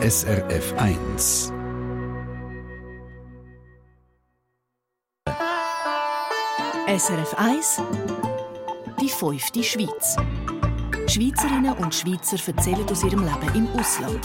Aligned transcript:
SRF 0.00 0.74
1. 0.76 1.52
SRF 6.86 7.34
1 7.36 7.82
Die 9.00 9.08
fünfte 9.08 9.64
Schweiz. 9.64 10.14
Schweizerinnen 11.08 11.72
und 11.78 11.92
Schweizer 11.92 12.36
erzählen 12.46 12.88
aus 12.88 13.02
ihrem 13.02 13.24
Leben 13.24 13.54
im 13.56 13.68
Ausland. 13.76 14.20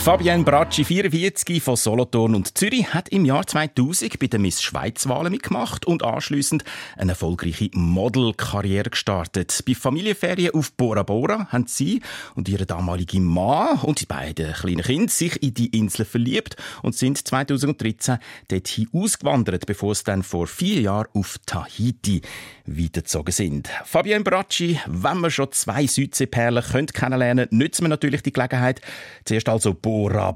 Fabienne 0.00 0.44
Bracci, 0.44 0.82
44 0.82 1.62
von 1.62 1.76
Solothurn 1.76 2.34
und 2.34 2.56
Zürich, 2.56 2.94
hat 2.94 3.10
im 3.10 3.26
Jahr 3.26 3.46
2000 3.46 4.18
bei 4.18 4.28
den 4.28 4.40
Miss 4.40 4.62
Schweiz-Wahlen 4.62 5.30
mitgemacht 5.30 5.84
und 5.84 6.02
anschließend 6.02 6.64
eine 6.96 7.12
erfolgreiche 7.12 7.68
Modelkarriere 7.74 8.88
gestartet. 8.88 9.62
Bei 9.66 9.74
Familienferien 9.74 10.54
auf 10.54 10.72
Bora 10.72 11.02
Bora 11.02 11.48
haben 11.50 11.66
sie 11.66 12.00
und 12.34 12.48
ihre 12.48 12.64
damalige 12.64 13.20
Mann 13.20 13.78
und 13.80 14.00
die 14.00 14.06
beiden 14.06 14.54
kleinen 14.54 14.80
Kinder 14.80 15.12
sich 15.12 15.40
in 15.42 15.52
die 15.52 15.78
Insel 15.78 16.06
verliebt 16.06 16.56
und 16.82 16.96
sind 16.96 17.18
2013 17.18 18.16
dorthin 18.48 18.88
ausgewandert, 18.94 19.66
bevor 19.66 19.92
es 19.92 20.02
dann 20.02 20.22
vor 20.22 20.46
vier 20.46 20.80
Jahren 20.80 21.08
auf 21.12 21.36
Tahiti 21.44 22.22
weitergezogen 22.64 23.32
sind. 23.32 23.68
Fabienne 23.84 24.24
Bracci, 24.24 24.80
wenn 24.86 25.18
man 25.18 25.30
schon 25.30 25.52
zwei 25.52 25.86
Südseeperlen 25.86 26.64
kennenlernen 26.94 27.48
können, 27.50 27.58
nützen 27.58 27.84
wir 27.84 27.88
natürlich 27.90 28.22
die 28.22 28.32
Gelegenheit. 28.32 28.80
Zuerst 29.26 29.48
also 29.50 29.74
Bora 29.74 29.89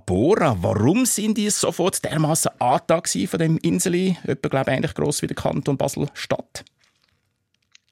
Bora. 0.07 0.57
Warum 0.61 1.07
sind 1.07 1.39
die 1.39 1.49
sofort 1.51 2.05
dermaßen 2.05 2.51
angetan 2.59 3.27
von 3.29 3.39
dem 3.39 3.59
Insel, 3.59 4.17
etwa 4.25 4.49
glaube 4.49 4.71
ich, 4.71 4.77
ähnlich 4.77 4.95
gross 4.95 5.23
wie 5.23 5.27
der 5.29 5.37
Kanton 5.37 5.77
Basel-Stadt? 5.77 6.65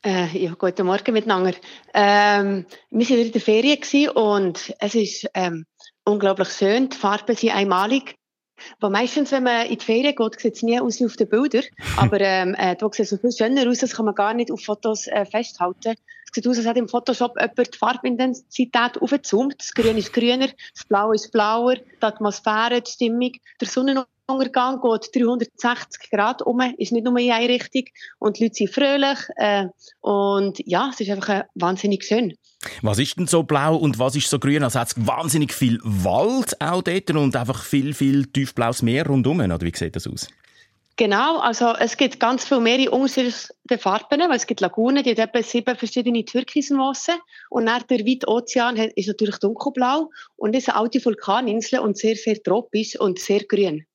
Äh, 0.05 0.37
ja, 0.37 0.55
guten 0.55 0.87
Morgen 0.87 1.13
miteinander. 1.13 1.53
Ähm, 1.95 2.67
wir 2.91 3.09
waren 3.09 3.19
in 3.19 3.33
der 3.33 3.41
Ferien 3.41 4.09
und 4.11 4.75
es 4.81 4.95
ist 4.97 5.29
ähm, 5.35 5.65
unglaublich 6.05 6.49
schön. 6.49 6.89
Die 6.89 6.97
Farben 6.97 7.37
sind 7.37 7.55
einmalig. 7.55 8.17
Aber 8.79 8.91
meistens, 8.91 9.33
wenn 9.33 9.45
man 9.45 9.67
in 9.67 9.79
die 9.79 9.85
Ferien 9.85 10.15
geht, 10.15 10.41
sieht 10.41 10.57
es 10.57 10.63
nie 10.63 10.81
aus 10.81 11.01
wie 11.01 11.07
auf 11.07 11.17
den 11.17 11.29
Bildern. 11.29 11.65
Aber 11.97 12.21
ähm, 12.21 12.55
äh, 12.59 12.77
da 12.77 12.89
sieht 12.93 13.05
es 13.05 13.11
so 13.11 13.17
viel 13.17 13.33
schöner 13.33 13.69
aus, 13.69 13.79
das 13.79 13.95
kann 13.95 14.05
man 14.05 14.15
gar 14.15 14.35
nicht 14.35 14.51
auf 14.51 14.63
Fotos 14.63 15.07
äh, 15.07 15.25
festhalten. 15.25 15.95
Es 16.25 16.35
sieht 16.35 16.49
aus, 16.49 16.59
als 16.59 16.67
hat 16.67 16.77
im 16.77 16.89
Photoshop 16.89 17.37
jemand 17.39 17.75
die 17.75 17.79
Farbintensität 17.79 19.01
aufgezoomt. 19.01 19.57
Das 19.59 19.73
Grün 19.73 19.99
ist 19.99 20.13
grüner, 20.13 20.49
das 20.75 20.85
Blau 20.89 21.13
ist 21.13 21.33
blauer, 21.33 21.77
die 21.77 22.03
Atmosphäre, 22.03 22.81
die 22.81 22.91
Stimmung, 22.91 23.33
der 23.61 23.69
Sonnenuntergang 24.29 24.81
geht 24.81 25.23
360 25.23 26.11
Grad 26.11 26.43
um, 26.43 26.61
ist 26.79 26.93
nicht 26.93 27.05
nur 27.05 27.19
in 27.19 27.33
eine 27.33 27.49
Richtung. 27.49 27.85
Und 28.19 28.39
die 28.39 28.45
Leute 28.45 28.55
sind 28.55 28.71
fröhlich. 28.71 29.19
Äh, 29.37 29.67
und 30.01 30.59
ja, 30.65 30.91
es 30.93 31.01
ist 31.01 31.11
einfach 31.11 31.29
äh, 31.29 31.45
wahnsinnig 31.55 32.05
schön. 32.05 32.35
Was 32.83 32.99
ist 32.99 33.19
denn 33.19 33.27
so 33.27 33.43
blau 33.43 33.77
und 33.77 33.99
was 33.99 34.15
ist 34.15 34.31
so 34.31 34.39
grün? 34.39 34.63
Also 34.63 34.79
hat 34.79 34.89
es 34.89 35.07
wahnsinnig 35.07 35.53
viel 35.53 35.81
Wald 35.83 36.61
auch 36.61 36.83
dort 36.83 37.11
und 37.11 37.35
einfach 37.35 37.65
viel, 37.65 37.93
viel 37.93 38.27
tiefblaues 38.27 38.83
Meer 38.83 39.07
rundum, 39.07 39.41
oder 39.41 39.61
wie 39.61 39.73
sieht 39.75 39.97
das 39.97 40.07
aus? 40.07 40.29
Genau, 40.97 41.39
also 41.39 41.75
es 41.81 41.97
gibt 41.97 42.21
ganz 42.21 42.45
viele 42.45 42.61
Meere 42.61 42.83
in 42.83 42.89
unterschiedlichen 42.91 43.79
Farben, 43.79 44.21
weil 44.21 44.37
es 44.37 44.47
gibt 44.47 44.61
Lagunen, 44.61 45.03
die 45.03 45.11
haben 45.11 45.19
etwa 45.21 45.43
sieben 45.43 45.75
verschiedene 45.75 46.25
Türkismosse 46.25 47.13
und 47.49 47.65
nach 47.65 47.83
der 47.83 48.01
weite 48.01 48.29
Ozean 48.29 48.77
ist 48.77 49.09
natürlich 49.09 49.39
dunkelblau 49.39 50.11
und 50.37 50.55
das 50.55 50.65
ist 50.65 50.69
eine 50.69 50.79
alte 50.79 51.03
Vulkaninsel 51.05 51.81
und 51.81 51.97
sehr, 51.97 52.15
sehr 52.15 52.41
tropisch 52.43 53.01
und 53.01 53.19
sehr 53.19 53.41
grün. 53.45 53.87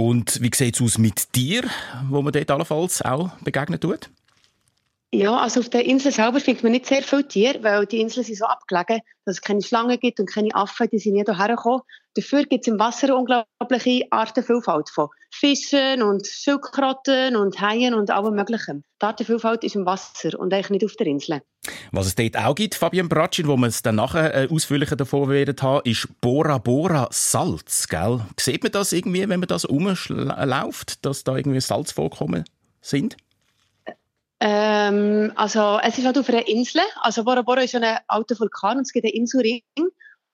Und 0.00 0.40
wie 0.40 0.50
sieht 0.54 0.76
es 0.76 0.80
aus 0.80 0.96
mit 0.96 1.34
dir, 1.34 1.62
wo 2.08 2.22
man 2.22 2.32
dort 2.32 2.50
allenfalls 2.50 3.02
auch 3.02 3.28
begegnen 3.40 3.78
tut? 3.78 4.08
Ja, 5.12 5.38
also 5.38 5.58
auf 5.58 5.68
der 5.68 5.84
Insel 5.86 6.12
selber 6.12 6.38
findet 6.38 6.62
man 6.62 6.70
nicht 6.70 6.86
sehr 6.86 7.02
viele 7.02 7.26
Tiere, 7.26 7.64
weil 7.64 7.84
die 7.84 8.00
Inseln 8.00 8.24
sind 8.24 8.38
so 8.38 8.44
abgelegen, 8.44 9.00
dass 9.24 9.36
es 9.36 9.42
keine 9.42 9.60
Schlangen 9.60 9.98
gibt 9.98 10.20
und 10.20 10.30
keine 10.30 10.54
Affen, 10.54 10.88
die 10.88 11.00
sind 11.00 11.14
nie 11.14 11.24
hierher 11.24 11.48
gekommen. 11.48 11.82
Dafür 12.14 12.44
gibt 12.44 12.66
es 12.66 12.72
im 12.72 12.78
Wasser 12.78 13.08
eine 13.08 13.16
unglaubliche 13.16 14.04
Artenvielfalt 14.10 14.88
von 14.88 15.08
Fischen 15.32 16.02
und 16.02 16.28
Schildkröten 16.28 17.34
und 17.34 17.60
Haien 17.60 17.94
und 17.94 18.10
allem 18.10 18.36
Möglichen. 18.36 18.84
Die 19.02 19.06
Artenvielfalt 19.06 19.64
ist 19.64 19.74
im 19.74 19.84
Wasser 19.84 20.38
und 20.38 20.54
eigentlich 20.54 20.70
nicht 20.70 20.84
auf 20.84 20.94
der 20.94 21.08
Insel. 21.08 21.42
Was 21.90 22.06
es 22.06 22.14
dort 22.14 22.36
auch 22.36 22.54
gibt, 22.54 22.76
Fabian 22.76 23.08
Bratschin, 23.08 23.48
wo 23.48 23.56
wir 23.56 23.66
es 23.66 23.82
dann 23.82 23.96
nachher 23.96 24.32
äh, 24.32 24.48
ausführlicher 24.48 24.96
davon 24.96 25.28
werden 25.28 25.56
haben, 25.60 25.82
ist 25.90 26.08
Bora 26.20 26.58
Bora 26.58 27.08
Salz, 27.10 27.88
gell? 27.88 28.20
Sieht 28.38 28.62
man 28.62 28.70
das 28.70 28.92
irgendwie, 28.92 29.28
wenn 29.28 29.40
man 29.40 29.48
das 29.48 29.68
rumläuft, 29.68 31.04
dass 31.04 31.24
da 31.24 31.36
irgendwie 31.36 31.60
Salzvorkommen 31.60 32.44
sind? 32.80 33.16
Ähm, 34.40 35.32
also 35.36 35.78
es 35.82 35.98
ist 35.98 36.06
halt 36.06 36.18
auf 36.18 36.28
einer 36.28 36.48
Insel. 36.48 36.80
Also 37.02 37.24
Bora 37.24 37.42
Bora 37.42 37.60
ist 37.60 37.74
ein 37.74 37.98
alter 38.08 38.38
Vulkan 38.38 38.78
und 38.78 38.82
es 38.82 38.92
gibt 38.92 39.04
einen 39.04 39.14
Inselring. 39.14 39.62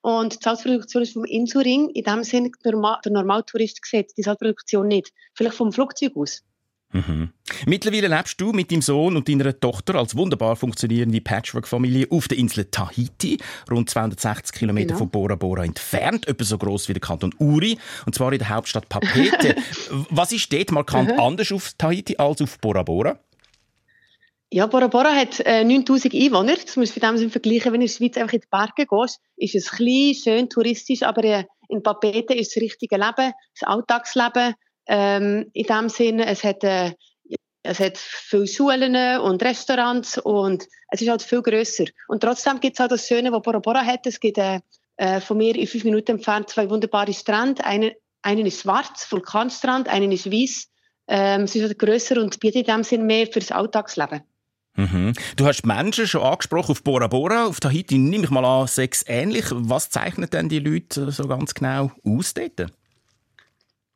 Und 0.01 0.35
die 0.35 0.39
Salzproduktion 0.41 1.03
ist 1.03 1.15
vom 1.15 1.25
Inselring. 1.25 1.91
In 1.91 2.05
dem 2.05 2.23
Sinne, 2.23 2.53
der, 2.65 2.73
Normal 2.73 3.01
der 3.05 3.13
Normaltourist 3.13 3.81
sieht 3.85 4.17
die 4.17 4.23
Salzproduktion 4.23 4.87
nicht. 4.87 5.13
Vielleicht 5.35 5.57
vom 5.57 5.73
Flugzeug 5.73 6.13
aus. 6.17 6.45
Mhm. 6.93 7.31
Mittlerweile 7.67 8.07
lebst 8.07 8.41
du 8.41 8.53
mit 8.53 8.71
deinem 8.71 8.83
Sohn 8.83 9.17
und 9.17 9.29
deiner 9.29 9.59
Tochter 9.59 9.97
als 9.97 10.17
wunderbar 10.17 10.55
funktionierende 10.57 11.21
Patchwork-Familie 11.21 12.07
auf 12.11 12.29
der 12.29 12.39
Insel 12.39 12.67
Tahiti, 12.67 13.39
rund 13.71 13.91
260 13.91 14.57
Kilometer 14.57 14.89
genau. 14.89 14.99
von 14.99 15.11
Bora 15.11 15.35
Bora 15.35 15.65
entfernt, 15.65 16.29
etwa 16.29 16.45
so 16.45 16.59
groß 16.59 16.89
wie 16.89 16.95
der 16.95 17.01
Kanton 17.01 17.35
Uri, 17.39 17.79
und 18.07 18.15
zwar 18.15 18.33
in 18.33 18.39
der 18.39 18.49
Hauptstadt 18.51 18.89
Papeete. 18.89 19.57
Was 20.11 20.33
ist 20.33 20.53
dort 20.53 20.71
markant 20.71 21.11
mhm. 21.13 21.21
anders 21.21 21.53
auf 21.53 21.75
Tahiti 21.77 22.17
als 22.17 22.41
auf 22.41 22.59
Bora 22.61 22.85
Bora? 22.85 23.19
Ja, 24.57 24.67
Bora 24.67 24.87
Bora 24.87 25.15
hat 25.15 25.39
äh, 25.41 25.65
9000 25.65 26.15
Einwohner. 26.15 26.55
Das 26.57 26.77
muss 26.77 26.95
mit 26.95 27.03
dem 27.03 27.31
vergleichen, 27.31 27.75
wenn 27.75 27.81
du 27.81 27.85
in 27.85 27.89
der 27.89 27.95
Schweiz 27.95 28.17
einfach 28.17 28.33
in 28.33 28.41
die 28.41 28.47
Berge 28.51 28.87
gehst. 28.87 29.21
Ist 29.37 29.55
es 29.55 29.71
klein, 29.71 30.15
schön, 30.15 30.49
touristisch, 30.49 31.03
aber 31.03 31.25
äh, 31.25 31.45
in 31.69 31.83
Papete 31.83 32.33
ist 32.33 32.57
das 32.57 32.63
richtige 32.63 32.97
Leben, 32.97 33.35
das 33.53 33.69
Alltagsleben. 33.69 34.55
Ähm, 34.87 35.51
in 35.53 35.67
dem 35.67 35.91
Sinne, 35.91 36.25
es 36.25 36.43
hat, 36.43 36.65
äh, 36.65 36.95
es 37.65 37.81
hat 37.81 37.99
viele 37.99 38.47
Schulen 38.47 38.97
und 39.21 39.43
Restaurants 39.43 40.17
und 40.17 40.67
es 40.91 41.03
ist 41.03 41.11
halt 41.11 41.21
viel 41.21 41.43
grösser. 41.43 41.85
Und 42.09 42.23
trotzdem 42.23 42.59
gibt 42.59 42.77
es 42.77 42.81
halt 42.81 42.93
das 42.93 43.07
Schöne, 43.07 43.33
was 43.33 43.43
Bora 43.43 43.59
Bora 43.59 43.85
hat. 43.85 44.07
Es 44.07 44.19
gibt 44.19 44.39
äh, 44.39 44.61
äh, 44.97 45.21
von 45.21 45.37
mir 45.37 45.55
in 45.55 45.67
fünf 45.67 45.85
Minuten 45.85 46.13
entfernt 46.13 46.49
zwei 46.49 46.71
wunderbare 46.71 47.13
Strände. 47.13 47.63
Einen, 47.63 47.91
einen 48.23 48.47
ist 48.47 48.63
schwarz, 48.63 49.07
Vulkanstrand, 49.13 49.89
einen 49.89 50.13
ist 50.13 50.33
weiß. 50.33 50.69
Ähm, 51.09 51.43
es 51.43 51.55
ist 51.55 51.63
halt 51.63 51.79
grösser 51.79 52.23
und 52.23 52.41
bietet 52.41 52.69
in 52.69 52.75
dem 52.75 52.85
Sinne 52.85 53.05
mehr 53.05 53.27
für 53.27 53.41
das 53.41 53.53
Alltagsleben. 53.53 54.23
Mhm. 54.77 55.15
Du 55.37 55.47
hast 55.47 55.65
Menschen 55.65 56.07
schon 56.07 56.23
angesprochen 56.23 56.73
auf 56.73 56.83
Bora 56.83 57.07
Bora, 57.07 57.47
auf 57.47 57.61
Tahiti 57.61 57.99
nehme 57.99 58.25
ich 58.25 58.31
mal 58.31 58.45
an, 58.45 58.67
sechs 58.67 59.05
ähnlich. 59.07 59.47
Was 59.51 59.91
zeichnet 59.91 60.33
denn 60.33 60.49
die 60.49 60.59
Leute 60.59 61.11
so 61.11 61.27
ganz 61.27 61.55
genau 61.55 61.91
aus 62.05 62.35
dort? 62.35 62.71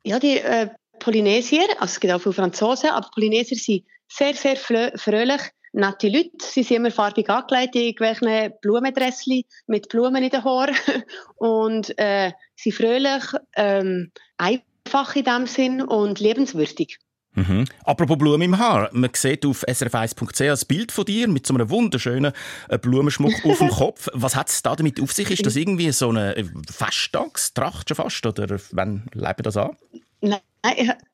Ja, 0.03 0.19
die 0.19 0.39
äh, 0.39 0.69
Polynesier, 0.99 1.65
also 1.79 1.93
es 1.93 1.99
gibt 1.99 2.13
auch 2.13 2.21
viele 2.21 2.33
Franzosen, 2.33 2.89
aber 2.89 3.07
Polynesier 3.13 3.57
sind 3.57 3.83
sehr, 4.07 4.33
sehr 4.33 4.55
fröhlich, 4.55 5.41
nette 5.73 6.09
Leute. 6.09 6.31
Sie 6.41 6.63
sind 6.63 6.77
immer 6.77 6.91
farbig 6.91 7.29
angelegt 7.29 7.75
in 7.75 7.81
irgendwelchen 7.81 8.53
Blumendressli 8.61 9.45
mit 9.67 9.89
Blumen 9.89 10.23
in 10.23 10.29
den 10.29 10.43
Haaren 10.43 10.75
und 11.35 11.97
äh, 11.97 12.31
sind 12.55 12.75
fröhlich, 12.75 13.23
ähm, 13.55 14.11
einfach 14.37 15.15
in 15.15 15.23
dem 15.23 15.47
Sinn 15.47 15.81
und 15.81 16.19
lebenswürdig. 16.19 16.97
Mhm. 17.33 17.65
Apropos 17.85 18.17
Blumen 18.17 18.41
im 18.41 18.57
Haar. 18.57 18.89
Man 18.91 19.09
sieht 19.13 19.45
auf 19.45 19.63
srf1.ch 19.63 20.41
ein 20.41 20.67
Bild 20.67 20.91
von 20.91 21.05
dir 21.05 21.27
mit 21.27 21.47
so 21.47 21.53
einem 21.53 21.69
wunderschönen 21.69 22.33
äh, 22.67 22.77
Blumenschmuck 22.77 23.45
auf 23.45 23.59
dem 23.59 23.69
Kopf. 23.71 24.09
Was 24.13 24.35
hat 24.35 24.49
es 24.49 24.61
da 24.61 24.75
damit 24.75 25.01
auf 25.01 25.13
sich? 25.13 25.31
Ist 25.31 25.45
das 25.45 25.55
irgendwie 25.55 25.91
so 25.91 26.09
eine 26.09 26.35
äh, 26.35 26.45
Festtagstracht 26.69 27.87
schon 27.87 27.95
fast? 27.95 28.25
Oder 28.25 28.59
wann 28.71 29.05
lebt 29.13 29.45
das 29.45 29.55
an? 29.55 29.77
Nein, 30.19 30.39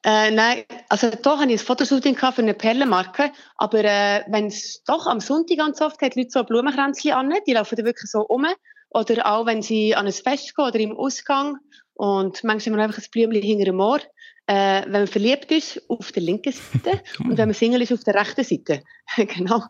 äh, 0.04 0.32
nein, 0.32 0.64
also 0.90 1.10
da 1.10 1.40
habe 1.40 1.52
ich 1.52 1.62
ein 1.62 1.66
Fotoshooting 1.66 2.18
für 2.18 2.34
eine 2.40 2.54
Perlenmarke, 2.54 3.32
aber 3.56 3.86
äh, 3.86 4.24
wenn 4.28 4.48
es 4.48 4.84
doch 4.84 5.08
am 5.08 5.22
Sonntag 5.22 5.58
ganz 5.58 5.80
oft 5.80 6.02
hat, 6.02 6.16
Leute 6.18 6.32
so 6.32 6.44
Blumenkränzchen 6.44 7.14
an, 7.14 7.34
die 7.48 7.54
laufen 7.54 7.78
da 7.78 7.86
wirklich 7.86 8.12
so 8.12 8.22
um. 8.22 8.46
Oder 8.90 9.26
auch 9.26 9.46
wenn 9.46 9.62
sie 9.62 9.96
an 9.96 10.08
ein 10.08 10.14
Fest 10.14 10.56
gehen 10.56 10.66
oder 10.66 10.80
im 10.80 10.98
Ausgang 10.98 11.58
und 11.94 12.44
manchmal 12.44 12.74
haben 12.74 12.80
wir 12.80 12.84
einfach 12.84 13.02
ein 13.02 13.12
Blümchen 13.12 13.42
hinter 13.42 13.66
dem 13.66 13.80
Ohr 13.80 14.00
äh, 14.48 14.84
wenn 14.84 14.92
man 14.92 15.08
verliebt 15.08 15.52
ist, 15.52 15.82
auf 15.90 16.12
der 16.12 16.24
linken 16.24 16.54
Seite 16.54 17.02
und 17.20 17.38
wenn 17.38 17.50
man 17.50 17.54
Single 17.54 17.82
ist, 17.82 17.94
auf 17.94 18.04
der 18.04 18.16
rechten 18.16 18.44
Seite. 18.44 18.84
genau. 19.18 19.64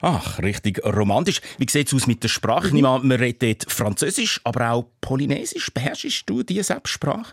Ach, 0.00 0.40
richtig 0.40 0.84
romantisch. 0.84 1.40
Wie 1.58 1.66
sieht 1.68 1.86
es 1.86 1.94
aus 1.94 2.06
mit 2.08 2.22
der 2.24 2.28
Sprache? 2.28 2.74
Mhm. 2.74 2.80
Meine, 2.80 3.04
man 3.04 3.18
redet 3.18 3.70
Französisch, 3.70 4.40
aber 4.44 4.72
auch 4.72 4.84
Polynesisch. 5.00 5.72
Beherrschst 5.72 6.28
du 6.28 6.42
diese 6.42 6.64
Selbstsprache? 6.64 7.32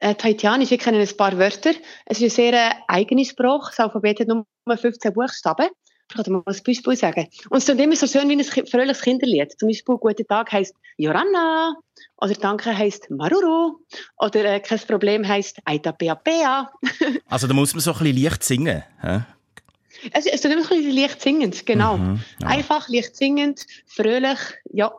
Äh, 0.00 0.14
Tahitianisch, 0.14 0.70
ich 0.70 0.78
kenne 0.78 1.00
ein 1.00 1.16
paar 1.16 1.36
Wörter. 1.36 1.72
Es 2.06 2.20
ist 2.20 2.22
eine 2.22 2.30
sehr 2.30 2.52
äh, 2.52 2.70
eigene 2.86 3.24
Sprache. 3.24 3.72
Das 3.76 3.80
Alphabet 3.80 4.20
hat 4.20 4.28
nur 4.28 4.46
15 4.66 5.12
Buchstaben. 5.12 5.68
Ich 6.08 6.14
kann 6.14 6.24
dir 6.24 6.30
mal 6.30 6.42
ein 6.46 6.56
Beispiel 6.64 6.96
sagen. 6.96 7.28
Und 7.50 7.58
es 7.58 7.66
klingt 7.66 7.80
immer 7.80 7.94
so 7.94 8.06
schön 8.06 8.28
wie 8.30 8.36
ein 8.36 8.66
fröhliches 8.66 9.02
Kinderlied. 9.02 9.58
Zum 9.58 9.68
Beispiel 9.68 9.96
«Guten 9.96 10.26
Tag» 10.26 10.50
heisst 10.52 10.74
«Joranna» 10.96 11.74
oder 12.16 12.32
«Danke» 12.32 12.76
heisst 12.76 13.10
«Maruru» 13.10 13.78
oder 14.16 14.44
äh, 14.44 14.60
«Kein 14.60 14.78
Problem» 14.78 15.28
heisst 15.28 15.58
«Aita 15.66 15.92
Bea 15.92 16.14
Bea». 16.14 16.70
also 17.26 17.46
da 17.46 17.52
muss 17.52 17.74
man 17.74 17.80
so 17.80 17.92
ein 17.92 17.98
bisschen 17.98 18.22
leicht 18.22 18.42
singen. 18.42 18.84
Hä? 19.02 19.20
Es, 20.12 20.26
ist 20.26 20.44
immer 20.44 20.56
ein 20.56 20.62
bisschen 20.62 20.96
leicht 20.96 21.20
singend, 21.20 21.66
genau. 21.66 21.98
Mhm, 21.98 22.20
ja. 22.40 22.48
Einfach, 22.48 22.88
leicht 22.88 23.14
singend, 23.14 23.66
fröhlich, 23.86 24.38
ja. 24.72 24.92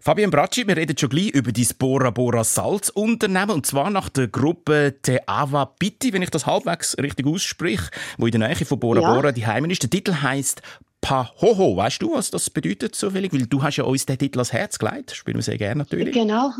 Fabian 0.00 0.30
Bracci, 0.30 0.66
wir 0.66 0.76
reden 0.76 0.96
schon 0.96 1.08
gleich 1.08 1.30
über 1.30 1.52
dein 1.52 1.68
Bora 1.78 2.10
Bora 2.10 2.44
Salzunternehmen 2.44 3.50
und 3.50 3.66
zwar 3.66 3.90
nach 3.90 4.08
der 4.08 4.28
Gruppe 4.28 4.96
Te 5.02 5.26
Ava 5.26 5.64
Pitti, 5.66 6.12
wenn 6.12 6.22
ich 6.22 6.30
das 6.30 6.46
halbwegs 6.46 6.96
richtig 6.98 7.26
ausspreche, 7.26 7.90
wo 8.18 8.26
in 8.26 8.32
der 8.32 8.48
Nähe 8.48 8.64
von 8.64 8.78
Bora 8.78 9.00
ja. 9.00 9.12
Bora 9.12 9.32
die 9.32 9.46
Heimen 9.46 9.70
ist. 9.70 9.82
Der 9.82 9.90
Titel 9.90 10.14
heißt 10.14 10.62
Pahoho. 11.00 11.76
Weißt 11.76 12.00
du, 12.00 12.14
was 12.14 12.30
das 12.30 12.48
bedeutet 12.48 12.94
zufällig? 12.94 13.32
Weil 13.32 13.46
du 13.46 13.62
hast 13.62 13.76
ja 13.76 13.84
uns 13.84 14.06
den 14.06 14.18
Titel 14.18 14.38
ans 14.38 14.52
Herz 14.52 14.78
gelegt. 14.78 15.10
Spielen 15.14 15.36
wir 15.36 15.42
sehr 15.42 15.58
gerne 15.58 15.80
natürlich. 15.80 16.14
Genau. 16.14 16.52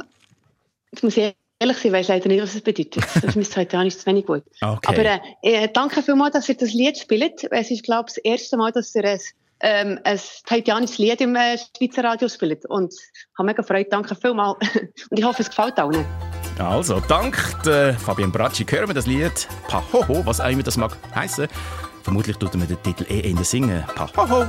Jetzt 0.91 1.03
muss 1.03 1.17
ich 1.17 1.35
ehrlich 1.59 1.79
sein, 1.79 1.93
weiß 1.93 2.09
leider 2.09 2.29
nicht, 2.29 2.43
was 2.43 2.55
es 2.55 2.61
bedeutet. 2.61 3.05
Das 3.23 3.37
ist 3.37 3.57
heute 3.57 3.79
auch 3.79 3.85
nicht 3.85 3.99
zu 3.99 4.07
wenig 4.07 4.27
gut. 4.27 4.43
Okay. 4.61 4.79
Aber 4.83 5.05
äh, 5.05 5.21
äh, 5.65 5.69
danke 5.73 6.03
vielmals, 6.03 6.35
dass 6.35 6.49
ihr 6.49 6.57
das 6.57 6.73
Lied 6.73 6.99
spielt. 6.99 7.45
Es 7.51 7.71
ist, 7.71 7.85
glaube 7.85 8.07
ich, 8.09 8.17
das 8.17 8.25
erste 8.25 8.57
Mal, 8.57 8.73
dass 8.73 8.95
ihr 8.95 9.05
es 9.05 9.33
ähm, 9.63 9.99
ein 10.05 10.21
haitianisches 10.51 10.99
Lied 10.99 11.21
im 11.21 11.35
äh, 11.37 11.57
Schweizer 11.77 12.05
Radio 12.05 12.29
spielt. 12.29 12.67
Und 12.67 12.93
ich 12.93 13.39
habe 13.39 13.47
mega 13.47 13.63
Freude. 13.63 13.89
Danke 13.91 14.15
vielmals. 14.15 14.59
Und 15.11 15.19
ich 15.19 15.25
hoffe, 15.25 15.43
es 15.43 15.49
gefällt 15.49 15.79
allen. 15.79 16.05
Also, 16.59 17.01
dank 17.09 17.37
der 17.65 17.95
Fabian 17.95 18.31
Bracci 18.31 18.65
hören 18.65 18.89
wir 18.89 18.95
das 18.95 19.07
Lied 19.07 19.49
Pahoho, 19.69 20.25
was 20.27 20.41
auch 20.41 20.51
immer 20.51 20.63
das 20.63 20.77
mag 20.77 20.97
heißen. 21.15 21.49
Vermutlich 22.03 22.37
tut 22.37 22.55
mir 22.55 22.67
den 22.67 22.83
Titel 22.83 23.07
eh 23.09 23.21
in 23.21 23.37
der 23.37 23.45
singen. 23.45 23.85
Pahoho. 23.95 24.47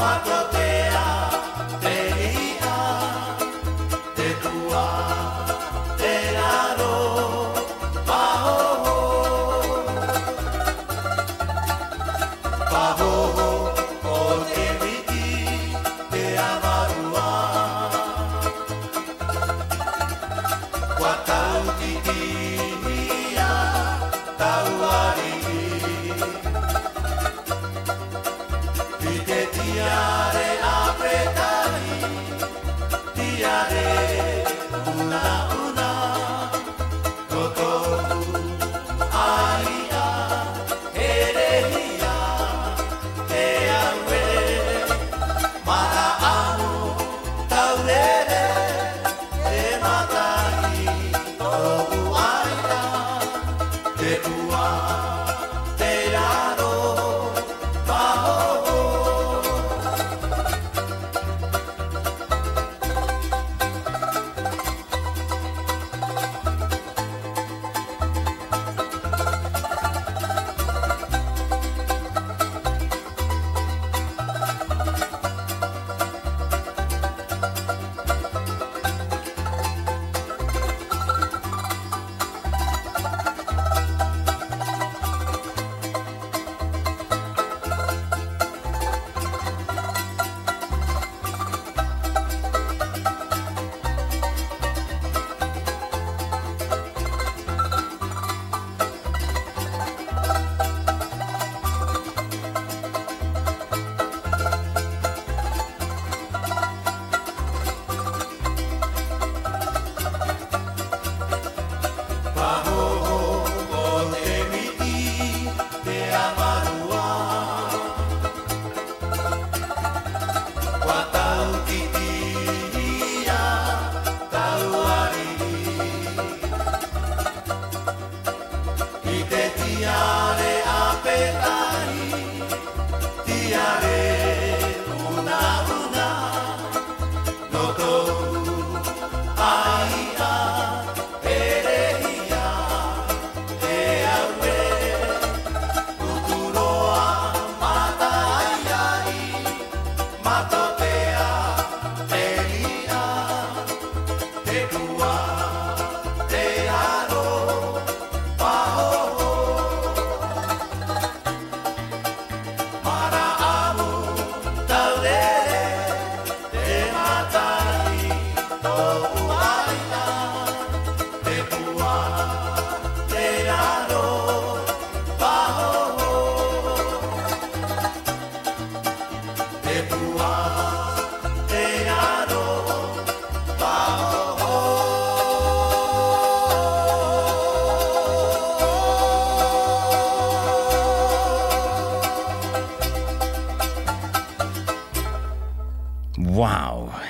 Mato 0.00 0.49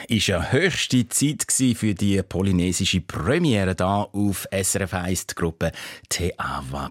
ist 0.08 0.26
ja 0.26 0.50
höchste 0.50 1.06
Zeit 1.08 1.46
für 1.76 1.94
die 1.94 2.20
polynesische 2.20 3.00
Premiere 3.00 3.76
da 3.76 4.02
auf 4.02 4.48
SRF 4.50 4.92
1, 4.92 5.26
die 5.28 5.34
Gruppe 5.36 5.70
Te 6.08 6.32
Ava 6.36 6.90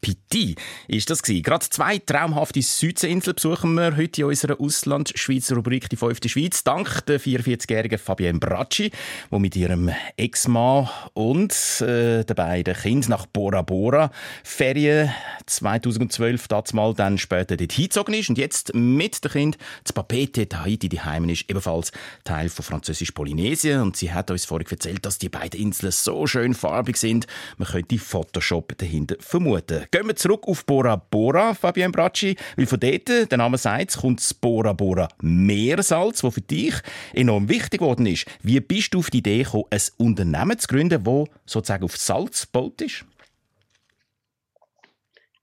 Piti 0.00 0.54
ist 0.88 1.10
das 1.10 1.22
gewesen. 1.22 1.42
Gerade 1.42 1.68
zwei 1.68 1.98
traumhafte 1.98 2.62
Südseeinseln 2.62 3.34
besuchen 3.34 3.74
wir 3.74 3.96
heute 3.96 4.22
in 4.22 4.28
unserer 4.28 4.60
Ausland-Schweizer 4.60 5.56
Rubrik 5.56 5.88
«Die 5.90 5.96
fünfte 5.96 6.28
Schweiz» 6.28 6.64
dank 6.64 7.04
der 7.06 7.20
44-jährigen 7.20 7.98
Fabienne 7.98 8.38
Bracci, 8.38 8.90
die 9.30 9.38
mit 9.38 9.56
ihrem 9.56 9.90
Ex-Mann 10.16 10.88
und 11.14 11.52
äh, 11.80 12.24
den 12.24 12.36
beiden 12.36 12.74
Kindern 12.74 13.10
nach 13.10 13.26
Bora 13.26 13.62
Bora 13.62 14.10
Ferien 14.42 15.10
2012 15.46 16.48
mal 16.72 16.94
dann 16.94 17.18
später 17.18 17.56
dort 17.56 17.72
hingezogen 17.72 18.14
ist 18.14 18.28
und 18.28 18.38
jetzt 18.38 18.74
mit 18.74 19.24
dem 19.24 19.30
Kind 19.30 19.58
zu 19.84 19.92
Papete, 19.92 20.48
Tahiti, 20.48 20.88
die 20.88 21.00
Heimen 21.00 21.28
ist 21.28 21.48
ebenfalls 21.48 21.92
Teil 22.24 22.48
von 22.48 22.64
Französisch-Polynesien 22.64 23.80
und 23.82 23.96
sie 23.96 24.12
hat 24.12 24.30
uns 24.30 24.44
vorhin 24.44 24.68
erzählt, 24.70 25.04
dass 25.04 25.18
die 25.18 25.28
beiden 25.28 25.60
Inseln 25.60 25.92
so 25.92 26.26
schön 26.26 26.54
farbig 26.54 26.96
sind, 26.96 27.26
man 27.58 27.68
könnte 27.68 27.98
Photoshop 27.98 28.76
dahinter 28.78 29.16
vermuten. 29.20 29.86
Gehen 29.92 30.06
wir 30.06 30.14
zurück 30.14 30.46
auf 30.46 30.64
Bora 30.66 30.94
Bora, 30.94 31.52
Fabian 31.52 31.90
Bracci, 31.90 32.36
weil 32.56 32.66
von 32.66 32.78
dort, 32.78 33.08
der 33.08 33.38
Name 33.38 33.58
sagt 33.58 33.96
kommt 33.96 34.20
das 34.20 34.32
Bora 34.32 34.72
Bora 34.72 35.08
Meersalz, 35.20 36.20
das 36.20 36.34
für 36.34 36.40
dich 36.40 36.74
enorm 37.12 37.48
wichtig 37.48 37.80
geworden 37.80 38.06
ist. 38.06 38.24
Wie 38.40 38.60
bist 38.60 38.94
du 38.94 39.00
auf 39.00 39.10
die 39.10 39.18
Idee 39.18 39.42
gekommen, 39.42 39.64
ein 39.70 39.80
Unternehmen 39.96 40.56
zu 40.60 40.68
gründen, 40.68 41.02
das 41.02 41.24
sozusagen 41.44 41.82
auf 41.82 41.96
Salz 41.96 42.42
gebaut 42.42 42.80
ist? 42.82 43.04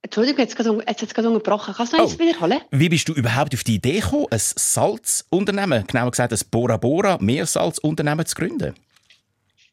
Entschuldigung, 0.01 0.39
jetzt 0.39 0.57
hat 0.57 1.03
es 1.03 1.13
gerade 1.13 1.27
unterbrochen. 1.27 1.73
Kannst 1.75 1.91
du 1.91 1.97
noch 1.97 2.05
oh. 2.05 2.19
wiederholen? 2.19 2.61
Wie 2.71 2.87
bist 2.87 3.09
du 3.09 3.13
überhaupt 3.13 3.53
auf 3.53 3.65
die 3.65 3.75
Idee 3.75 3.99
gekommen, 3.99 4.27
ein 4.31 4.39
Salzunternehmen, 4.39 5.85
genauer 5.87 6.11
gesagt 6.11 6.31
ein 6.31 6.39
Bora 6.49 6.77
Bora 6.77 7.17
Meersalzunternehmen 7.19 8.25
zu 8.25 8.35
gründen? 8.35 8.75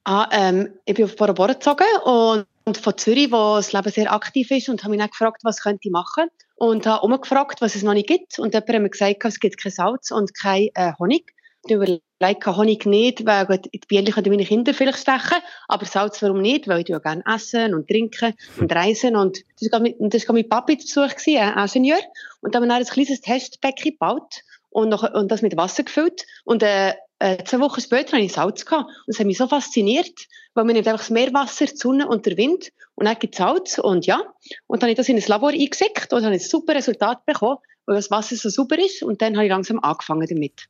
Ah, 0.02 0.28
ähm, 0.32 0.70
ich 0.84 0.96
bin 0.96 1.04
auf 1.04 1.14
Bora 1.14 1.32
Bora 1.32 1.52
gezogen 1.52 1.84
und 2.04 2.14
und 2.34 2.46
von 2.72 2.96
Zürich, 2.96 3.30
wo 3.30 3.56
das 3.56 3.72
Leben 3.72 3.90
sehr 3.90 4.12
aktiv 4.12 4.50
ist 4.50 4.68
und 4.70 4.82
habe 4.82 4.90
mich 4.92 5.00
dann 5.00 5.10
gefragt, 5.10 5.42
was 5.44 5.60
könnte 5.60 5.80
ich 5.82 5.92
machen? 5.92 6.28
Und 6.56 6.86
habe 6.86 7.04
umgefragt, 7.04 7.60
was 7.60 7.74
es 7.74 7.82
noch 7.82 7.92
nicht 7.92 8.08
gibt. 8.08 8.38
Und 8.38 8.54
jemand 8.54 8.68
hat 8.68 8.80
mir 8.80 8.90
gesagt, 8.90 9.24
es 9.24 9.40
gibt 9.40 9.60
kein 9.60 9.72
Salz 9.72 10.10
und 10.10 10.34
kein 10.34 10.68
äh, 10.74 10.92
Honig. 10.98 11.32
Ich 11.66 11.74
überlegt, 11.74 12.46
Honig 12.46 12.86
nicht, 12.86 13.24
weil 13.26 13.46
gut, 13.46 13.70
die 13.72 13.80
Bienen 13.88 14.12
können 14.12 14.30
meine 14.30 14.44
Kinder 14.44 14.74
vielleicht 14.74 14.98
stechen, 14.98 15.38
aber 15.66 15.86
Salz 15.86 16.22
warum 16.22 16.42
nicht, 16.42 16.68
weil 16.68 16.80
ich 16.80 16.88
ja 16.88 16.98
gerne 16.98 17.22
essen 17.26 17.74
und 17.74 17.88
trinken 17.88 18.34
und 18.58 18.74
reisen. 18.74 19.16
Und 19.16 19.44
das 19.60 19.72
war 19.72 19.80
mit, 19.80 19.96
das 19.98 20.26
Papi 20.26 20.78
zu 20.78 21.00
Besuch, 21.00 21.16
gewesen, 21.16 21.38
ein 21.38 21.66
Ingenieur. 21.66 22.00
Und 22.40 22.54
dann 22.54 22.62
haben 22.62 22.68
wir 22.68 22.76
ein 22.76 22.84
kleines 22.84 23.20
Testbecken 23.20 23.92
gebaut 23.92 24.42
und, 24.70 24.90
noch, 24.90 25.10
und 25.14 25.30
das 25.30 25.42
mit 25.42 25.56
Wasser 25.56 25.84
gefüllt. 25.84 26.26
Und 26.44 26.62
äh, 26.62 26.94
äh, 27.24 27.42
zwei 27.44 27.60
Wochen 27.60 27.80
später 27.80 28.12
hatte 28.12 28.24
ich 28.24 28.32
Salz 28.32 28.66
gehabt. 28.66 28.88
Und 28.88 29.14
es 29.14 29.18
hat 29.18 29.26
mich 29.26 29.38
so 29.38 29.48
fasziniert, 29.48 30.26
weil 30.52 30.64
man 30.64 30.74
nimmt 30.74 30.86
einfach 30.86 31.00
das 31.00 31.10
Meerwasser, 31.10 31.64
die 31.66 31.76
Sonne 31.76 32.06
und 32.06 32.26
der 32.26 32.36
Wind 32.36 32.70
und 32.96 33.06
dann 33.06 33.18
gibt 33.18 33.34
es 33.34 33.38
Salz 33.38 33.78
und 33.78 34.04
ja. 34.04 34.20
Und 34.66 34.82
dann 34.82 34.88
habe 34.88 34.92
ich 34.92 34.96
das 34.96 35.08
in 35.08 35.16
ein 35.16 35.24
Labor 35.26 35.50
eingesickt 35.50 36.12
und 36.12 36.22
habe 36.22 36.34
ein 36.34 36.40
super 36.40 36.74
Resultat 36.74 37.24
bekommen, 37.24 37.56
weil 37.86 37.96
das 37.96 38.10
Wasser 38.10 38.36
so 38.36 38.50
super 38.50 38.78
ist 38.78 39.02
und 39.02 39.22
dann 39.22 39.36
habe 39.36 39.46
ich 39.46 39.50
langsam 39.50 39.80
angefangen 39.80 40.26
damit. 40.28 40.66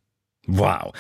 Wow, 0.46 0.92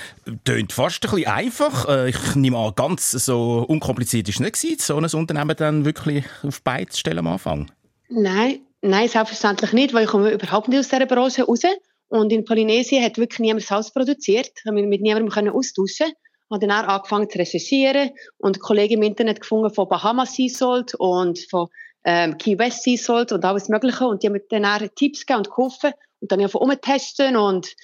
tönt 0.44 0.72
fast 0.72 1.04
ein 1.04 1.10
bisschen 1.10 1.28
einfach. 1.28 1.88
Äh, 1.88 2.08
ich 2.08 2.34
nehme 2.34 2.58
an, 2.58 2.72
ganz 2.74 3.12
so 3.12 3.64
unkompliziert 3.68 4.28
ist 4.28 4.36
es 4.36 4.40
nicht 4.40 4.60
gewesen, 4.60 4.78
so 4.80 4.96
ein 4.96 5.20
Unternehmen 5.20 5.54
dann 5.56 5.84
wirklich 5.84 6.24
auf 6.42 6.62
beide 6.62 6.96
stellen 6.96 7.18
am 7.18 7.28
Anfang. 7.28 7.70
Nein, 8.08 8.60
nein, 8.80 9.08
selbstverständlich 9.08 9.72
nicht, 9.72 9.94
weil 9.94 10.04
ich 10.04 10.10
komme 10.10 10.32
überhaupt 10.32 10.68
nicht 10.68 10.80
aus 10.80 10.88
dieser 10.88 11.06
Branche 11.06 11.44
raus. 11.44 11.60
Und 12.08 12.32
in 12.32 12.44
Polynesien 12.44 13.02
hat 13.02 13.18
wirklich 13.18 13.40
niemand 13.40 13.64
Salz 13.64 13.92
produziert. 13.92 14.50
Ich 14.56 14.62
konnte 14.64 14.82
mit 14.82 15.00
niemandem 15.00 15.30
können 15.30 15.50
austauschen. 15.50 16.12
Habe 16.50 16.66
dann 16.66 16.70
auch 16.70 16.88
angefangen 16.88 17.28
zu 17.28 17.38
recherchieren 17.38 18.10
und 18.38 18.60
Kollegen 18.60 18.94
im 18.94 19.02
Internet 19.02 19.40
gefunden 19.40 19.74
von 19.74 19.88
Bahamas 19.88 20.34
Sea 20.34 20.48
Salt 20.48 20.94
und 20.94 21.38
von 21.50 21.68
ähm, 22.04 22.36
Key 22.38 22.58
West 22.58 22.82
Sea 22.82 22.96
Salt 22.96 23.32
und 23.32 23.44
alles 23.44 23.68
Mögliche. 23.68 24.06
Und 24.06 24.22
die 24.22 24.28
haben 24.28 24.34
mir 24.34 24.42
dann 24.50 24.64
auch 24.64 24.86
Tipps 24.94 25.20
gegeben 25.20 25.38
und 25.38 25.50
geholfen. 25.50 25.92
Und 26.20 26.30
dann 26.30 26.40
einfach 26.40 26.60
umtesten 26.60 27.36
und 27.36 27.74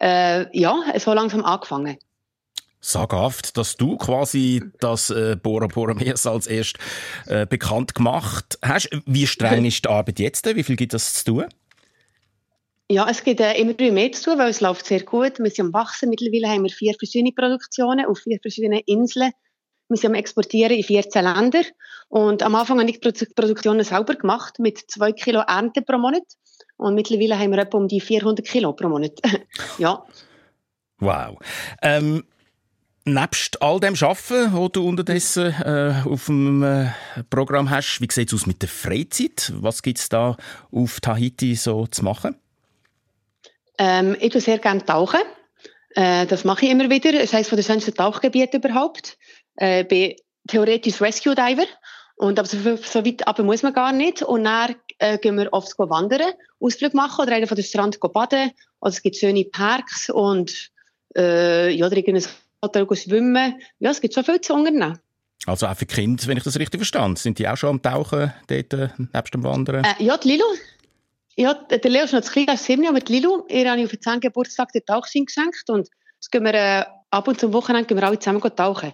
äh, 0.00 0.58
ja, 0.58 0.82
so 0.98 1.12
langsam 1.12 1.44
angefangen. 1.44 1.98
Saghaft, 2.80 3.56
dass 3.56 3.76
du 3.76 3.96
quasi 3.96 4.62
das 4.78 5.08
äh, 5.08 5.36
Bora 5.42 5.68
Bora 5.68 5.94
Meersalz 5.94 6.46
erst 6.46 6.76
äh, 7.26 7.46
bekannt 7.46 7.94
gemacht 7.94 8.58
hast. 8.62 8.90
Wie 9.06 9.26
streng 9.26 9.64
ist 9.66 9.84
die 9.84 9.88
Arbeit 9.88 10.18
jetzt? 10.18 10.44
Wie 10.54 10.62
viel 10.62 10.76
gibt 10.76 10.92
es 10.92 11.14
zu 11.14 11.24
tun? 11.24 11.44
Ja, 12.90 13.08
es 13.08 13.24
gibt 13.24 13.40
äh, 13.40 13.54
immer 13.54 13.74
mehr 13.92 14.12
zu 14.12 14.24
tun, 14.24 14.38
weil 14.38 14.50
es 14.50 14.60
läuft 14.60 14.86
sehr 14.86 15.02
gut. 15.02 15.38
Wir 15.38 15.50
sind 15.50 15.66
am 15.66 15.72
Wachsen. 15.72 16.10
Mittlerweile 16.10 16.48
haben 16.48 16.64
wir 16.64 16.70
vier 16.70 16.94
verschiedene 16.98 17.32
Produktionen 17.32 18.04
auf 18.04 18.18
vier 18.18 18.38
verschiedenen 18.40 18.80
Inseln. 18.86 19.32
Wir 19.88 19.96
sind 19.96 20.10
am 20.10 20.14
Exportieren 20.14 20.76
in 20.76 20.82
14 20.82 21.24
Länder. 21.24 21.62
Und 22.08 22.42
am 22.42 22.54
Anfang 22.54 22.80
habe 22.80 22.90
ich 22.90 23.00
die 23.00 23.26
Produktionen 23.34 23.84
selber 23.84 24.14
gemacht, 24.14 24.58
mit 24.58 24.78
zwei 24.90 25.12
Kilo 25.12 25.40
Ernte 25.40 25.80
pro 25.80 25.96
Monat. 25.96 26.24
Und 26.76 26.94
mittlerweile 26.94 27.38
haben 27.38 27.52
wir 27.52 27.58
etwa 27.58 27.78
um 27.78 27.88
die 27.88 28.00
400 28.00 28.46
Kilo 28.46 28.72
pro 28.74 28.88
Monat. 28.88 29.18
ja. 29.78 30.04
Wow. 30.98 31.38
Ähm, 31.82 32.24
Nebst 33.06 33.60
all 33.60 33.80
dem 33.80 33.94
Arbeiten, 34.00 34.54
das 34.54 34.72
du 34.72 34.88
unterdessen 34.88 35.54
äh, 35.60 35.94
auf 36.06 36.24
dem 36.24 36.62
äh, 36.62 36.90
Programm 37.28 37.68
hast, 37.68 38.00
wie 38.00 38.08
sieht 38.10 38.32
es 38.32 38.34
aus 38.34 38.46
mit 38.46 38.62
der 38.62 38.70
Freizeit? 38.70 39.52
Was 39.56 39.82
gibt 39.82 39.98
es 39.98 40.08
da 40.08 40.38
auf 40.72 41.00
Tahiti 41.00 41.54
so 41.54 41.86
zu 41.86 42.02
machen? 42.02 42.34
Ähm, 43.78 44.16
ich 44.20 44.30
tue 44.30 44.40
sehr 44.40 44.58
gerne 44.58 44.84
tauchen. 44.84 45.20
Äh, 45.94 46.26
das 46.26 46.44
mache 46.44 46.64
ich 46.64 46.70
immer 46.70 46.88
wieder. 46.90 47.14
Es 47.14 47.32
heisst 47.32 47.50
von 47.50 47.56
den 47.56 47.64
schönsten 47.64 47.94
Tauchgebieten 47.94 48.60
überhaupt. 48.60 49.16
Äh, 49.56 49.82
ich 49.82 49.88
bin 49.88 50.14
theoretisch 50.48 51.00
Rescue 51.00 51.34
Diver. 51.34 51.66
Und 52.16 52.38
aber 52.38 52.46
so, 52.46 52.76
so 52.76 53.04
weit 53.04 53.26
aber 53.26 53.42
muss 53.42 53.62
man 53.62 53.72
gar 53.72 53.92
nicht. 53.92 54.22
Und 54.22 54.44
dann 54.44 54.76
äh, 54.98 55.18
gehen 55.18 55.36
wir 55.36 55.52
oft 55.52 55.76
wandern, 55.78 56.32
Ausflug 56.60 56.94
machen 56.94 57.22
oder 57.22 57.34
einen 57.34 57.46
von 57.46 57.56
den 57.56 57.64
Strand 57.64 57.98
baden. 58.00 58.52
Oder 58.80 58.92
es 58.92 59.02
gibt 59.02 59.16
schöne 59.16 59.44
Parks 59.44 60.10
und 60.10 60.70
äh, 61.16 61.70
ja, 61.70 61.86
oder 61.86 61.96
irgendein 61.96 62.30
Hotel 62.62 62.86
schwimmen. 62.94 63.60
Ja, 63.78 63.90
es 63.90 64.00
gibt 64.00 64.14
schon 64.14 64.24
viel 64.24 64.40
zu 64.40 64.54
unternehmen. 64.54 64.98
Also 65.46 65.66
auch 65.66 65.76
für 65.76 65.86
Kinder, 65.86 66.26
wenn 66.26 66.38
ich 66.38 66.44
das 66.44 66.58
richtig 66.58 66.78
verstanden 66.78 67.16
Sind 67.16 67.38
die 67.38 67.46
auch 67.46 67.56
schon 67.56 67.68
am 67.68 67.82
Tauchen 67.82 68.32
dort, 68.46 68.72
äh, 68.72 68.88
nebst 69.12 69.34
dem 69.34 69.44
Wandern? 69.44 69.84
Äh, 69.84 70.02
ja, 70.02 70.16
die 70.16 70.28
Lilo, 70.28 70.44
ja, 71.36 71.54
der 71.54 71.90
Leo 71.90 72.04
ist 72.04 72.12
noch 72.12 72.20
zu 72.20 72.32
klein, 72.32 72.48
er 72.48 72.54
ist 72.54 72.64
sieben, 72.64 72.86
aber 72.86 73.00
die 73.00 73.12
Lilo, 73.12 73.46
ihr 73.48 73.68
habe 73.70 73.80
ich 73.80 73.86
auf 73.86 73.90
den 73.92 74.02
10. 74.02 74.20
Geburtstag 74.20 74.72
den 74.72 74.84
Tauchschein 74.84 75.26
geschenkt 75.26 75.68
und 75.68 75.88
jetzt 76.14 76.30
gehen 76.30 76.44
wir 76.44 76.54
äh, 76.54 76.84
ab 77.10 77.28
und 77.28 77.40
zum 77.40 77.52
Wochenende 77.52 77.86
gehen 77.86 77.96
wir 77.96 78.06
alle 78.06 78.18
zusammen 78.18 78.40
tauchen. 78.40 78.92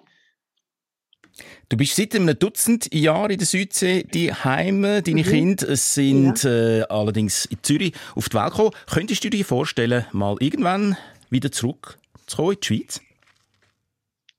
Du 1.69 1.77
bist 1.77 1.97
seit 1.97 2.15
einem 2.15 2.39
Dutzend 2.39 2.93
Jahren 2.93 3.31
in 3.31 3.39
der 3.39 3.47
Südsee 3.47 4.03
die 4.03 4.33
Heime. 4.33 5.03
Deine 5.03 5.23
mhm. 5.23 5.27
Kinder 5.27 5.77
sind 5.77 6.43
ja. 6.43 6.51
äh, 6.51 6.83
allerdings 6.89 7.45
in 7.47 7.59
Zürich 7.63 7.95
auf 8.15 8.29
die 8.29 8.37
Welt 8.37 8.51
gekommen. 8.51 8.71
Könntest 8.93 9.25
du 9.25 9.31
dir 9.31 9.45
vorstellen, 9.45 10.05
mal 10.13 10.37
irgendwann 10.41 10.97
wieder 11.31 11.53
zurückzukommen 11.53 12.53
in 12.53 12.61
die 12.61 12.67
Schweiz? 12.67 13.01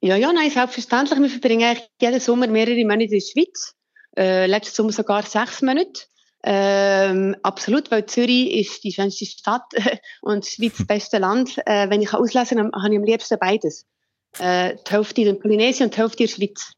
Ja, 0.02 0.16
ja, 0.16 0.34
nein, 0.34 0.50
selbstverständlich. 0.50 1.20
Wir 1.20 1.30
verbringen 1.30 1.64
eigentlich 1.64 1.90
jeden 2.02 2.20
Sommer 2.20 2.48
mehrere 2.48 2.84
Monate 2.84 3.04
in 3.04 3.12
der 3.12 3.20
Schweiz. 3.22 3.76
Äh, 4.18 4.48
letzten 4.48 4.76
Sommer 4.76 4.92
sogar 4.92 5.24
sechs 5.24 5.62
Monate. 5.62 6.02
Ähm, 6.44 7.36
absolut, 7.44 7.92
weil 7.92 8.06
Zürich 8.08 8.52
ist 8.54 8.84
die 8.84 8.92
schönste 8.92 9.26
Stadt 9.26 9.66
und 10.22 10.46
die 10.46 10.50
Schweiz 10.50 10.78
das 10.78 10.88
beste 10.88 11.18
Land. 11.20 11.58
Äh, 11.66 11.90
wenn 11.90 12.02
ich 12.02 12.14
auslesen 12.14 12.58
kann, 12.58 12.72
habe 12.74 12.94
ich 12.94 13.00
am 13.00 13.04
liebsten 13.04 13.38
beides. 13.40 13.86
Äh, 14.40 14.76
die 14.88 14.92
Hälfte 14.92 15.22
in 15.22 15.40
Polynesien 15.40 15.88
und 15.88 15.96
die 15.96 16.00
Hälfte 16.00 16.24
in 16.24 16.28
der 16.28 16.36
Schweiz. 16.36 16.74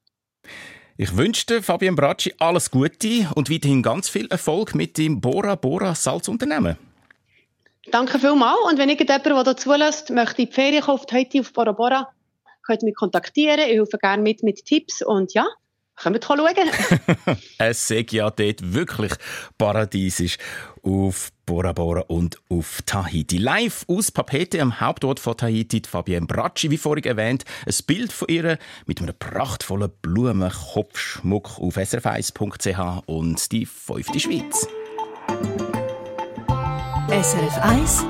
Ich 0.98 1.18
wünsche 1.18 1.46
dir, 1.46 1.64
Fabian 1.64 1.96
Bracci, 1.96 2.34
alles 2.40 2.70
Gute 2.70 3.30
und 3.36 3.50
weiterhin 3.50 3.82
ganz 3.82 4.10
viel 4.10 4.28
Erfolg 4.28 4.76
mit 4.76 4.98
dem 4.98 5.22
Bora 5.22 5.56
Bora 5.56 5.96
Salzunternehmen. 5.96 6.78
Danke 7.92 8.20
vielmals. 8.20 8.60
Und 8.70 8.78
wenn 8.78 8.90
irgendjemand, 8.90 9.26
der 9.26 9.44
da 9.44 9.58
zulässt, 9.58 10.10
möchte 10.10 10.44
in 10.44 10.50
die 10.50 10.54
Ferien 10.54 10.84
kaufen, 10.84 11.08
heute 11.12 11.40
auf 11.40 11.52
Bora 11.54 11.72
Bora, 11.72 12.14
könnt 12.66 12.84
ihr 12.84 12.88
mich 12.88 12.96
kontaktieren. 12.96 13.60
Ich 13.60 13.78
helfe 13.78 13.98
gerne 13.98 14.22
mit, 14.22 14.44
mit 14.44 14.66
Tipps 14.66 15.02
und 15.02 15.34
ja, 15.34 15.48
Kommt 15.96 16.26
schauen. 16.26 16.48
es 17.58 17.88
sei 17.88 18.06
ja 18.10 18.30
dort 18.30 18.74
wirklich 18.74 19.14
paradiesisch 19.58 20.38
auf 20.82 21.32
Bora 21.46 21.74
Bora 21.74 22.02
und 22.02 22.38
auf 22.50 22.82
Tahiti. 22.86 23.38
Live 23.38 23.86
aus 23.88 24.12
Papete, 24.12 24.62
am 24.62 24.80
Hauptort 24.80 25.20
von 25.20 25.38
Tahiti, 25.38 25.82
Fabienne 25.88 26.26
Bracci, 26.26 26.72
wie 26.72 26.78
vorhin 26.78 27.04
erwähnt. 27.04 27.46
Ein 27.66 27.76
Bild 27.86 28.12
von 28.12 28.28
ihr 28.30 28.58
mit 28.86 29.02
einem 29.02 29.14
prachtvollen 29.18 29.92
Blumenkopfschmuck 30.02 31.60
auf 31.60 31.78
srf1.ch 31.78 33.04
und 33.06 33.52
die 33.52 33.66
fünfte 33.66 34.20
Schweiz. 34.20 34.68
SRF 37.10 37.58
1 37.60 38.06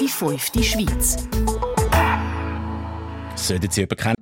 Die 0.00 0.08
fünfte 0.08 0.62
Schweiz. 0.62 1.28
Sollten 3.34 3.70
Sie 3.70 3.80
jemanden 3.80 3.96
kennen? 3.96 4.21